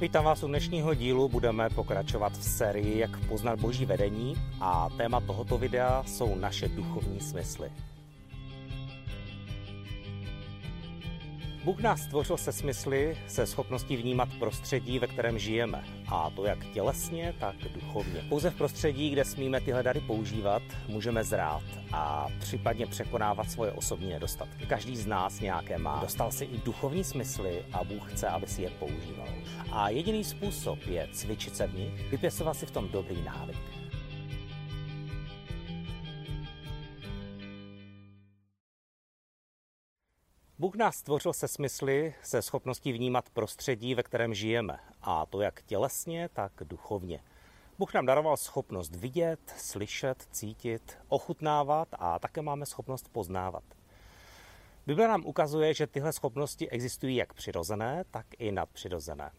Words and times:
Vítám 0.00 0.24
vás 0.24 0.42
u 0.42 0.46
dnešního 0.46 0.94
dílu, 0.94 1.28
budeme 1.28 1.70
pokračovat 1.70 2.32
v 2.32 2.44
sérii 2.44 2.98
Jak 2.98 3.26
poznat 3.28 3.60
boží 3.60 3.86
vedení 3.86 4.34
a 4.60 4.88
téma 4.96 5.20
tohoto 5.20 5.58
videa 5.58 6.02
jsou 6.06 6.34
naše 6.34 6.68
duchovní 6.68 7.20
smysly. 7.20 7.70
Bůh 11.66 11.80
nás 11.80 12.00
stvořil 12.00 12.36
se 12.36 12.52
smysly, 12.52 13.18
se 13.26 13.46
schopností 13.46 13.96
vnímat 13.96 14.28
prostředí, 14.38 14.98
ve 14.98 15.06
kterém 15.06 15.38
žijeme. 15.38 15.84
A 16.08 16.30
to 16.30 16.44
jak 16.44 16.66
tělesně, 16.66 17.34
tak 17.40 17.56
duchovně. 17.74 18.24
Pouze 18.28 18.50
v 18.50 18.54
prostředí, 18.54 19.10
kde 19.10 19.24
smíme 19.24 19.60
tyhle 19.60 19.82
dary 19.82 20.00
používat, 20.00 20.62
můžeme 20.88 21.24
zrát 21.24 21.62
a 21.92 22.26
případně 22.38 22.86
překonávat 22.86 23.50
svoje 23.50 23.72
osobní 23.72 24.10
nedostatky. 24.10 24.66
Každý 24.66 24.96
z 24.96 25.06
nás 25.06 25.40
nějaké 25.40 25.78
má. 25.78 26.00
Dostal 26.00 26.30
si 26.30 26.44
i 26.44 26.58
duchovní 26.58 27.04
smysly 27.04 27.64
a 27.72 27.84
Bůh 27.84 28.12
chce, 28.12 28.28
aby 28.28 28.46
si 28.46 28.62
je 28.62 28.70
používal. 28.70 29.28
A 29.72 29.88
jediný 29.88 30.24
způsob 30.24 30.78
je 30.86 31.08
cvičit 31.12 31.56
se 31.56 31.66
v 31.66 31.74
nich, 31.74 32.10
vypěstovat 32.10 32.54
si 32.54 32.66
v 32.66 32.70
tom 32.70 32.88
dobrý 32.88 33.22
návyk. 33.22 33.75
Bůh 40.58 40.76
nás 40.76 40.96
stvořil 40.96 41.32
se 41.32 41.48
smysly, 41.48 42.14
se 42.22 42.42
schopností 42.42 42.92
vnímat 42.92 43.30
prostředí, 43.30 43.94
ve 43.94 44.02
kterém 44.02 44.34
žijeme, 44.34 44.78
a 45.02 45.26
to 45.26 45.40
jak 45.40 45.62
tělesně, 45.62 46.28
tak 46.32 46.52
duchovně. 46.64 47.20
Bůh 47.78 47.94
nám 47.94 48.06
daroval 48.06 48.36
schopnost 48.36 48.96
vidět, 48.96 49.54
slyšet, 49.56 50.28
cítit, 50.30 50.98
ochutnávat 51.08 51.88
a 51.92 52.18
také 52.18 52.42
máme 52.42 52.66
schopnost 52.66 53.08
poznávat. 53.08 53.64
Bible 54.86 55.08
nám 55.08 55.26
ukazuje, 55.26 55.74
že 55.74 55.86
tyhle 55.86 56.12
schopnosti 56.12 56.70
existují 56.70 57.16
jak 57.16 57.32
přirozené, 57.32 58.04
tak 58.10 58.26
i 58.38 58.52
nadpřirozené. 58.52 59.30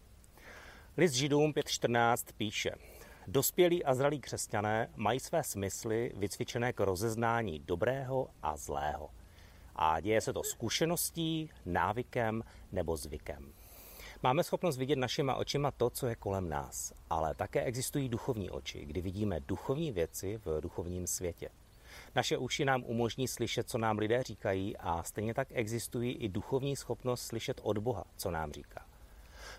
List 0.96 1.12
Židům 1.12 1.52
5.14 1.52 2.32
píše, 2.36 2.70
Dospělí 3.26 3.84
a 3.84 3.94
zralí 3.94 4.20
křesťané 4.20 4.90
mají 4.96 5.20
své 5.20 5.44
smysly 5.44 6.12
vycvičené 6.16 6.72
k 6.72 6.80
rozeznání 6.80 7.58
dobrého 7.58 8.28
a 8.42 8.56
zlého. 8.56 9.17
A 9.80 10.00
děje 10.00 10.20
se 10.20 10.32
to 10.32 10.42
zkušeností, 10.42 11.50
návykem 11.66 12.44
nebo 12.72 12.96
zvykem. 12.96 13.52
Máme 14.22 14.44
schopnost 14.44 14.76
vidět 14.76 14.96
našima 14.96 15.34
očima 15.34 15.70
to, 15.70 15.90
co 15.90 16.06
je 16.06 16.16
kolem 16.16 16.48
nás, 16.48 16.92
ale 17.10 17.34
také 17.34 17.62
existují 17.62 18.08
duchovní 18.08 18.50
oči, 18.50 18.84
kdy 18.84 19.00
vidíme 19.00 19.40
duchovní 19.40 19.92
věci 19.92 20.40
v 20.44 20.60
duchovním 20.60 21.06
světě. 21.06 21.48
Naše 22.14 22.36
uši 22.38 22.64
nám 22.64 22.84
umožní 22.86 23.28
slyšet, 23.28 23.70
co 23.70 23.78
nám 23.78 23.98
lidé 23.98 24.22
říkají 24.22 24.76
a 24.76 25.02
stejně 25.02 25.34
tak 25.34 25.48
existují 25.50 26.12
i 26.12 26.28
duchovní 26.28 26.76
schopnost 26.76 27.22
slyšet 27.26 27.60
od 27.62 27.78
Boha, 27.78 28.04
co 28.16 28.30
nám 28.30 28.52
říká. 28.52 28.86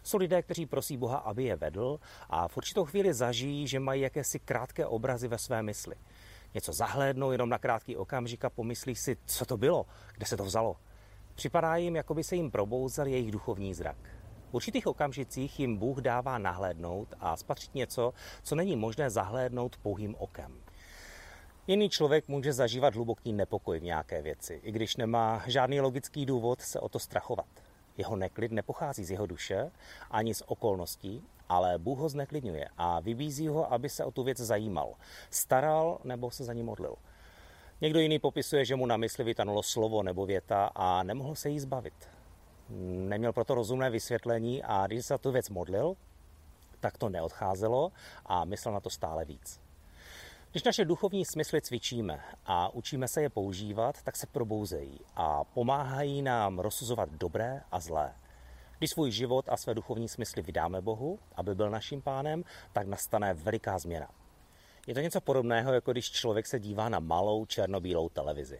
Jsou 0.03 0.17
lidé, 0.17 0.41
kteří 0.41 0.65
prosí 0.65 0.97
Boha, 0.97 1.17
aby 1.17 1.43
je 1.43 1.55
vedl 1.55 1.99
a 2.29 2.47
v 2.47 2.57
určitou 2.57 2.85
chvíli 2.85 3.13
zažijí, 3.13 3.67
že 3.67 3.79
mají 3.79 4.01
jakési 4.01 4.39
krátké 4.39 4.85
obrazy 4.85 5.27
ve 5.27 5.37
své 5.37 5.63
mysli 5.63 5.95
něco 6.53 6.73
zahlédnou 6.73 7.31
jenom 7.31 7.49
na 7.49 7.57
krátký 7.57 7.97
okamžik 7.97 8.45
a 8.45 8.49
pomyslí 8.49 8.95
si, 8.95 9.17
co 9.25 9.45
to 9.45 9.57
bylo, 9.57 9.85
kde 10.13 10.25
se 10.25 10.37
to 10.37 10.43
vzalo. 10.43 10.75
Připadá 11.35 11.75
jim, 11.75 11.95
jako 11.95 12.13
by 12.13 12.23
se 12.23 12.35
jim 12.35 12.51
probouzel 12.51 13.05
jejich 13.05 13.31
duchovní 13.31 13.73
zrak. 13.73 13.97
V 14.51 14.53
určitých 14.53 14.87
okamžicích 14.87 15.59
jim 15.59 15.77
Bůh 15.77 15.97
dává 15.97 16.37
nahlédnout 16.37 17.13
a 17.19 17.37
spatřit 17.37 17.75
něco, 17.75 18.13
co 18.43 18.55
není 18.55 18.75
možné 18.75 19.09
zahlédnout 19.09 19.77
pouhým 19.77 20.15
okem. 20.17 20.59
Jiný 21.67 21.89
člověk 21.89 22.27
může 22.27 22.53
zažívat 22.53 22.95
hluboký 22.95 23.33
nepokoj 23.33 23.79
v 23.79 23.83
nějaké 23.83 24.21
věci, 24.21 24.59
i 24.63 24.71
když 24.71 24.95
nemá 24.95 25.43
žádný 25.47 25.81
logický 25.81 26.25
důvod 26.25 26.61
se 26.61 26.79
o 26.79 26.89
to 26.89 26.99
strachovat. 26.99 27.68
Jeho 27.99 28.15
neklid 28.15 28.51
nepochází 28.51 29.05
z 29.05 29.11
jeho 29.11 29.25
duše 29.25 29.71
ani 30.11 30.33
z 30.33 30.43
okolností, 30.45 31.23
ale 31.49 31.77
Bůh 31.77 31.99
ho 31.99 32.09
zneklidňuje 32.09 32.69
a 32.77 32.99
vybízí 32.99 33.47
ho, 33.47 33.73
aby 33.73 33.89
se 33.89 34.05
o 34.05 34.11
tu 34.11 34.23
věc 34.23 34.37
zajímal, 34.37 34.93
staral 35.29 35.99
nebo 36.03 36.31
se 36.31 36.43
za 36.43 36.53
ní 36.53 36.63
modlil. 36.63 36.95
Někdo 37.81 37.99
jiný 37.99 38.19
popisuje, 38.19 38.65
že 38.65 38.75
mu 38.75 38.85
na 38.85 38.97
mysli 38.97 39.23
vytanulo 39.23 39.63
slovo 39.63 40.03
nebo 40.03 40.25
věta 40.25 40.71
a 40.75 41.03
nemohl 41.03 41.35
se 41.35 41.49
jí 41.49 41.59
zbavit. 41.59 42.09
Neměl 43.09 43.33
proto 43.33 43.55
rozumné 43.55 43.89
vysvětlení 43.89 44.63
a 44.63 44.87
když 44.87 45.05
se 45.05 45.13
za 45.13 45.17
tu 45.17 45.31
věc 45.31 45.49
modlil, 45.49 45.95
tak 46.79 46.97
to 46.97 47.09
neodcházelo 47.09 47.91
a 48.25 48.45
myslel 48.45 48.73
na 48.73 48.79
to 48.79 48.89
stále 48.89 49.25
víc. 49.25 49.59
Když 50.51 50.63
naše 50.63 50.85
duchovní 50.85 51.25
smysly 51.25 51.61
cvičíme 51.61 52.23
a 52.45 52.69
učíme 52.69 53.07
se 53.07 53.21
je 53.21 53.29
používat, 53.29 54.01
tak 54.03 54.15
se 54.15 54.27
probouzejí 54.27 54.99
a 55.15 55.43
pomáhají 55.43 56.21
nám 56.21 56.59
rozsuzovat 56.59 57.09
dobré 57.09 57.61
a 57.71 57.79
zlé. 57.79 58.15
Když 58.77 58.89
svůj 58.89 59.11
život 59.11 59.49
a 59.49 59.57
své 59.57 59.73
duchovní 59.73 60.09
smysly 60.09 60.41
vydáme 60.41 60.81
Bohu, 60.81 61.19
aby 61.35 61.55
byl 61.55 61.69
naším 61.69 62.01
pánem, 62.01 62.43
tak 62.73 62.87
nastane 62.87 63.33
veliká 63.33 63.79
změna. 63.79 64.07
Je 64.87 64.93
to 64.93 64.99
něco 64.99 65.21
podobného, 65.21 65.73
jako 65.73 65.91
když 65.91 66.11
člověk 66.11 66.47
se 66.47 66.59
dívá 66.59 66.89
na 66.89 66.99
malou 66.99 67.45
černobílou 67.45 68.09
televizi. 68.09 68.59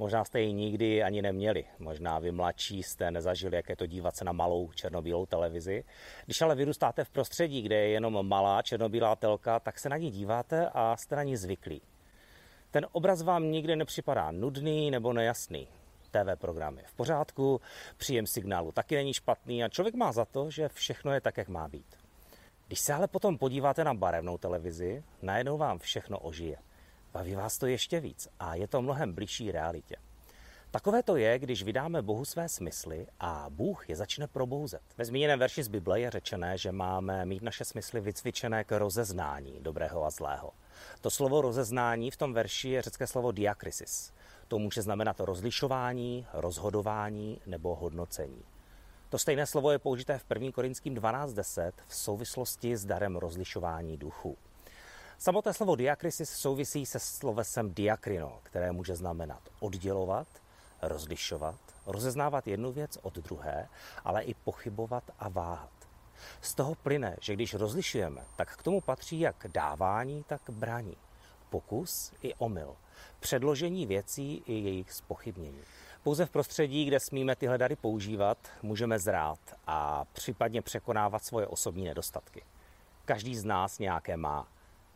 Možná 0.00 0.24
jste 0.24 0.40
ji 0.40 0.52
nikdy 0.52 1.02
ani 1.02 1.22
neměli. 1.22 1.64
Možná 1.78 2.18
vy 2.18 2.32
mladší 2.32 2.82
jste 2.82 3.10
nezažili, 3.10 3.56
jak 3.56 3.68
je 3.68 3.76
to 3.76 3.86
dívat 3.86 4.16
se 4.16 4.24
na 4.24 4.32
malou 4.32 4.72
černobílou 4.72 5.26
televizi. 5.26 5.84
Když 6.24 6.42
ale 6.42 6.54
vyrůstáte 6.54 7.04
v 7.04 7.10
prostředí, 7.10 7.62
kde 7.62 7.76
je 7.76 7.88
jenom 7.88 8.28
malá 8.28 8.62
černobílá 8.62 9.16
telka, 9.16 9.60
tak 9.60 9.78
se 9.78 9.88
na 9.88 9.96
ní 9.96 10.10
díváte 10.10 10.68
a 10.74 10.96
jste 10.96 11.16
na 11.16 11.22
ní 11.22 11.36
zvyklí. 11.36 11.82
Ten 12.70 12.86
obraz 12.92 13.22
vám 13.22 13.50
nikdy 13.50 13.76
nepřipadá 13.76 14.30
nudný 14.30 14.90
nebo 14.90 15.12
nejasný. 15.12 15.68
TV 16.10 16.40
programy 16.40 16.82
v 16.86 16.94
pořádku, 16.94 17.60
příjem 17.96 18.26
signálu 18.26 18.72
taky 18.72 18.94
není 18.94 19.14
špatný 19.14 19.64
a 19.64 19.68
člověk 19.68 19.94
má 19.94 20.12
za 20.12 20.24
to, 20.24 20.50
že 20.50 20.68
všechno 20.68 21.12
je 21.12 21.20
tak, 21.20 21.36
jak 21.36 21.48
má 21.48 21.68
být. 21.68 21.96
Když 22.66 22.80
se 22.80 22.94
ale 22.94 23.08
potom 23.08 23.38
podíváte 23.38 23.84
na 23.84 23.94
barevnou 23.94 24.38
televizi, 24.38 25.04
najednou 25.22 25.58
vám 25.58 25.78
všechno 25.78 26.18
ožije. 26.18 26.56
Baví 27.12 27.34
vás 27.34 27.58
to 27.58 27.66
ještě 27.66 28.00
víc 28.00 28.28
a 28.40 28.54
je 28.54 28.68
to 28.68 28.82
mnohem 28.82 29.12
blížší 29.12 29.52
realitě. 29.52 29.96
Takové 30.70 31.02
to 31.02 31.16
je, 31.16 31.38
když 31.38 31.62
vydáme 31.62 32.02
Bohu 32.02 32.24
své 32.24 32.48
smysly 32.48 33.06
a 33.20 33.46
Bůh 33.50 33.90
je 33.90 33.96
začne 33.96 34.26
probouzet. 34.26 34.82
Ve 34.98 35.04
zmíněném 35.04 35.38
verši 35.38 35.62
z 35.62 35.68
Bible 35.68 36.00
je 36.00 36.10
řečené, 36.10 36.58
že 36.58 36.72
máme 36.72 37.26
mít 37.26 37.42
naše 37.42 37.64
smysly 37.64 38.00
vycvičené 38.00 38.64
k 38.64 38.78
rozeznání 38.78 39.60
dobrého 39.60 40.04
a 40.04 40.10
zlého. 40.10 40.52
To 41.00 41.10
slovo 41.10 41.40
rozeznání 41.40 42.10
v 42.10 42.16
tom 42.16 42.34
verši 42.34 42.68
je 42.68 42.82
řecké 42.82 43.06
slovo 43.06 43.32
diakrisis. 43.32 44.12
To 44.48 44.58
může 44.58 44.82
znamenat 44.82 45.20
rozlišování, 45.20 46.26
rozhodování 46.32 47.40
nebo 47.46 47.74
hodnocení. 47.74 48.42
To 49.08 49.18
stejné 49.18 49.46
slovo 49.46 49.70
je 49.70 49.78
použité 49.78 50.18
v 50.18 50.24
1. 50.34 50.52
Korinským 50.52 50.94
12.10 50.94 51.72
v 51.86 51.94
souvislosti 51.94 52.76
s 52.76 52.84
darem 52.84 53.16
rozlišování 53.16 53.96
duchu. 53.96 54.36
Samotné 55.20 55.52
slovo 55.52 55.76
diakrisis 55.76 56.30
souvisí 56.30 56.86
se 56.86 56.98
slovesem 56.98 57.74
diakrino, 57.74 58.40
které 58.42 58.72
může 58.72 58.96
znamenat 58.96 59.40
oddělovat, 59.60 60.26
rozlišovat, 60.82 61.58
rozeznávat 61.86 62.46
jednu 62.46 62.72
věc 62.72 62.98
od 63.02 63.14
druhé, 63.14 63.68
ale 64.04 64.22
i 64.22 64.34
pochybovat 64.34 65.04
a 65.18 65.28
váhat. 65.28 65.70
Z 66.40 66.54
toho 66.54 66.74
plyne, 66.74 67.16
že 67.20 67.34
když 67.34 67.54
rozlišujeme, 67.54 68.24
tak 68.36 68.56
k 68.56 68.62
tomu 68.62 68.80
patří 68.80 69.20
jak 69.20 69.46
dávání, 69.48 70.24
tak 70.28 70.40
brání. 70.50 70.96
Pokus 71.50 72.12
i 72.22 72.34
omyl. 72.34 72.76
Předložení 73.20 73.86
věcí 73.86 74.42
i 74.46 74.52
jejich 74.52 74.92
spochybnění. 74.92 75.62
Pouze 76.02 76.26
v 76.26 76.30
prostředí, 76.30 76.84
kde 76.84 77.00
smíme 77.00 77.36
tyhle 77.36 77.58
dary 77.58 77.76
používat, 77.76 78.38
můžeme 78.62 78.98
zrát 78.98 79.40
a 79.66 80.04
případně 80.12 80.62
překonávat 80.62 81.24
svoje 81.24 81.46
osobní 81.46 81.84
nedostatky. 81.84 82.42
Každý 83.04 83.36
z 83.36 83.44
nás 83.44 83.78
nějaké 83.78 84.16
má. 84.16 84.48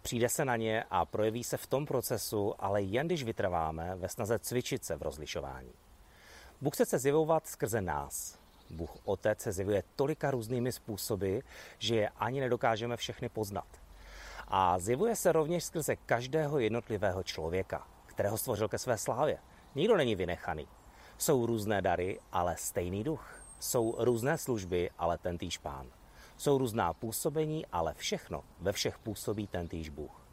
Přijde 0.04 0.28
se 0.28 0.44
na 0.44 0.56
ně 0.56 0.84
a 0.90 1.04
projeví 1.04 1.44
se 1.44 1.56
v 1.56 1.66
tom 1.66 1.86
procesu, 1.86 2.54
ale 2.58 2.82
jen 2.82 3.06
když 3.06 3.24
vytrváme 3.24 3.96
ve 3.96 4.08
snaze 4.08 4.38
cvičit 4.38 4.84
se 4.84 4.96
v 4.96 5.02
rozlišování. 5.02 5.72
Bůh 6.60 6.74
chce 6.74 6.86
se 6.86 6.98
zjevovat 6.98 7.46
skrze 7.46 7.80
nás. 7.80 8.38
Bůh 8.70 8.90
Otec 9.04 9.40
se 9.40 9.52
zjevuje 9.52 9.82
tolika 9.96 10.30
různými 10.30 10.72
způsoby, 10.72 11.38
že 11.78 11.96
je 11.96 12.08
ani 12.08 12.40
nedokážeme 12.40 12.96
všechny 12.96 13.28
poznat. 13.28 13.66
A 14.48 14.78
zjevuje 14.78 15.16
se 15.16 15.32
rovněž 15.32 15.64
skrze 15.64 15.96
každého 15.96 16.58
jednotlivého 16.58 17.22
člověka, 17.22 17.86
kterého 18.06 18.38
stvořil 18.38 18.68
ke 18.68 18.78
své 18.78 18.98
slávě. 18.98 19.38
Nikdo 19.74 19.96
není 19.96 20.14
vynechaný. 20.14 20.68
Jsou 21.18 21.46
různé 21.46 21.82
dary, 21.82 22.20
ale 22.32 22.56
stejný 22.56 23.04
duch. 23.04 23.40
Jsou 23.60 23.96
různé 23.98 24.38
služby, 24.38 24.90
ale 24.98 25.18
ten 25.18 25.38
týž 25.38 25.58
pán. 25.58 25.86
Jsou 26.36 26.58
různá 26.58 26.92
působení, 26.92 27.66
ale 27.66 27.94
všechno, 27.94 28.44
ve 28.60 28.72
všech 28.72 28.98
působí 28.98 29.46
ten 29.46 29.68
týž 29.68 29.88
Bůh. 29.88 30.26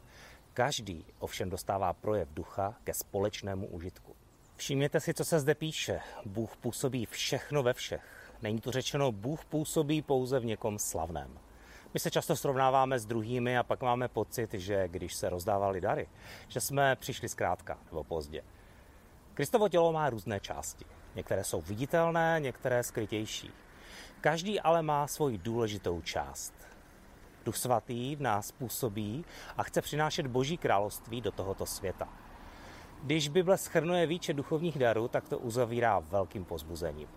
Každý 0.54 1.04
ovšem 1.18 1.50
dostává 1.50 1.92
projev 1.92 2.28
ducha 2.34 2.74
ke 2.84 2.94
společnému 2.94 3.66
užitku. 3.66 4.16
Všimněte 4.56 5.00
si, 5.00 5.14
co 5.14 5.24
se 5.24 5.40
zde 5.40 5.54
píše. 5.54 6.00
Bůh 6.26 6.56
působí 6.56 7.06
všechno 7.06 7.62
ve 7.62 7.72
všech. 7.72 8.32
Není 8.42 8.60
to 8.60 8.72
řečeno, 8.72 9.12
Bůh 9.12 9.44
působí 9.44 10.02
pouze 10.02 10.40
v 10.40 10.44
někom 10.44 10.78
slavném. 10.78 11.38
My 11.94 12.00
se 12.00 12.10
často 12.10 12.36
srovnáváme 12.36 12.98
s 12.98 13.06
druhými 13.06 13.58
a 13.58 13.62
pak 13.62 13.80
máme 13.82 14.08
pocit, 14.08 14.54
že 14.54 14.88
když 14.88 15.14
se 15.14 15.28
rozdávali 15.28 15.80
dary, 15.80 16.08
že 16.48 16.60
jsme 16.60 16.96
přišli 16.96 17.28
zkrátka 17.28 17.78
nebo 17.86 18.04
pozdě. 18.04 18.44
Kristovo 19.34 19.68
tělo 19.68 19.92
má 19.92 20.10
různé 20.10 20.40
části. 20.40 20.84
Některé 21.14 21.44
jsou 21.44 21.60
viditelné, 21.60 22.36
některé 22.40 22.82
skrytější. 22.82 23.50
Každý 24.22 24.60
ale 24.60 24.82
má 24.82 25.06
svoji 25.06 25.38
důležitou 25.38 26.00
část. 26.00 26.54
Duch 27.44 27.56
svatý 27.56 28.16
v 28.16 28.20
nás 28.20 28.52
působí 28.52 29.24
a 29.56 29.62
chce 29.62 29.82
přinášet 29.82 30.26
Boží 30.26 30.56
království 30.56 31.20
do 31.20 31.32
tohoto 31.32 31.66
světa. 31.66 32.08
Když 33.02 33.28
Bible 33.28 33.58
schrnuje 33.58 34.06
výčet 34.06 34.32
duchovních 34.32 34.78
darů, 34.78 35.08
tak 35.08 35.28
to 35.28 35.38
uzavírá 35.38 35.98
velkým 35.98 36.44
pozbuzením. 36.44 37.08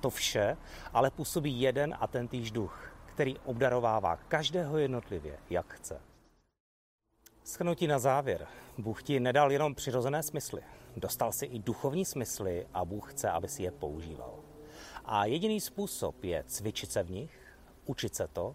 To 0.00 0.10
vše 0.10 0.56
ale 0.92 1.10
působí 1.10 1.60
jeden 1.60 1.96
a 2.00 2.06
ten 2.06 2.28
týž 2.28 2.50
duch, 2.50 2.92
který 3.06 3.38
obdarovává 3.38 4.16
každého 4.16 4.78
jednotlivě, 4.78 5.38
jak 5.50 5.72
chce. 5.72 6.00
Schnutí 7.44 7.86
na 7.86 7.98
závěr. 7.98 8.46
Bůh 8.78 9.02
ti 9.02 9.20
nedal 9.20 9.52
jenom 9.52 9.74
přirozené 9.74 10.22
smysly. 10.22 10.62
Dostal 10.96 11.32
si 11.32 11.46
i 11.46 11.58
duchovní 11.58 12.04
smysly 12.04 12.66
a 12.74 12.84
Bůh 12.84 13.12
chce, 13.12 13.30
aby 13.30 13.48
si 13.48 13.62
je 13.62 13.70
používal. 13.70 14.47
A 15.10 15.24
jediný 15.24 15.60
způsob 15.60 16.24
je 16.24 16.44
cvičit 16.46 16.92
se 16.92 17.02
v 17.02 17.10
nich, 17.10 17.56
učit 17.86 18.14
se 18.14 18.28
to, 18.28 18.54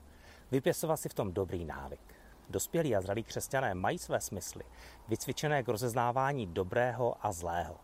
vypěstovat 0.52 0.98
si 0.98 1.10
v 1.10 1.14
tom 1.14 1.34
dobrý 1.34 1.66
návyk. 1.66 2.16
Dospělí 2.50 2.96
a 2.96 3.02
zralí 3.02 3.24
křesťané 3.24 3.74
mají 3.74 3.98
své 3.98 4.22
smysly, 4.22 4.64
vycvičené 5.08 5.64
k 5.64 5.68
rozeznávání 5.68 6.48
dobrého 6.48 7.16
a 7.22 7.32
zlého. 7.32 7.76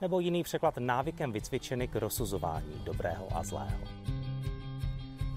Nebo 0.00 0.20
jiný 0.20 0.42
překlad 0.42 0.78
návykem 0.78 1.32
vycvičený 1.32 1.88
k 1.88 1.96
rozsuzování 1.96 2.80
dobrého 2.84 3.28
a 3.34 3.44
zlého. 3.44 3.78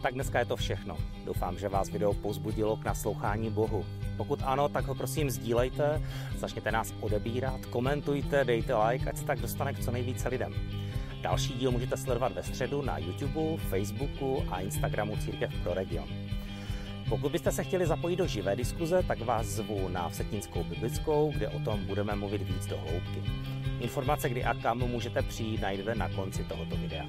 Tak 0.01 0.13
dneska 0.13 0.39
je 0.39 0.45
to 0.45 0.55
všechno. 0.55 0.97
Doufám, 1.25 1.57
že 1.57 1.69
vás 1.69 1.89
video 1.89 2.13
pozbudilo 2.13 2.77
k 2.77 2.85
naslouchání 2.85 3.49
Bohu. 3.49 3.85
Pokud 4.17 4.39
ano, 4.43 4.69
tak 4.69 4.85
ho 4.85 4.95
prosím 4.95 5.29
sdílejte, 5.29 6.01
začněte 6.37 6.71
nás 6.71 6.93
odebírat, 7.01 7.65
komentujte, 7.65 8.43
dejte 8.43 8.75
like, 8.75 9.09
ať 9.09 9.17
se 9.17 9.25
tak 9.25 9.39
dostane 9.39 9.73
k 9.73 9.83
co 9.83 9.91
nejvíce 9.91 10.29
lidem. 10.29 10.86
Další 11.21 11.53
díl 11.53 11.71
můžete 11.71 11.97
sledovat 11.97 12.31
ve 12.31 12.43
středu 12.43 12.81
na 12.81 12.97
YouTube, 12.97 13.57
Facebooku 13.57 14.43
a 14.49 14.59
Instagramu 14.59 15.17
Církev 15.17 15.53
pro 15.63 15.73
region. 15.73 16.07
Pokud 17.09 17.31
byste 17.31 17.51
se 17.51 17.63
chtěli 17.63 17.85
zapojit 17.85 18.15
do 18.15 18.27
živé 18.27 18.55
diskuze, 18.55 19.03
tak 19.03 19.21
vás 19.21 19.45
zvu 19.45 19.89
na 19.89 20.09
Vsetninskou 20.09 20.63
biblickou, 20.63 21.31
kde 21.31 21.47
o 21.49 21.59
tom 21.59 21.85
budeme 21.85 22.15
mluvit 22.15 22.41
víc 22.41 22.67
do 22.67 22.77
hloubky. 22.77 23.23
Informace, 23.79 24.29
kdy 24.29 24.43
a 24.43 24.53
kam 24.53 24.77
můžete 24.77 25.21
přijít, 25.21 25.61
najdete 25.61 25.95
na 25.95 26.09
konci 26.09 26.43
tohoto 26.43 26.75
videa. 26.75 27.05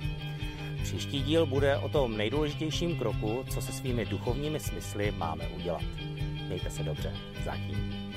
Příští 0.83 1.23
díl 1.23 1.47
bude 1.47 1.77
o 1.77 1.89
tom 1.89 2.17
nejdůležitějším 2.17 2.99
kroku, 2.99 3.45
co 3.51 3.61
se 3.61 3.73
svými 3.73 4.07
duchovními 4.07 4.61
smysly 4.61 5.11
máme 5.11 5.49
udělat. 5.49 5.83
Mějte 6.47 6.71
se 6.71 6.83
dobře. 6.83 7.13
Zatím. 7.45 8.08